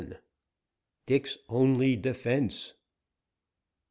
[1.05, 2.73] DICK'S ONLY DEFENSE.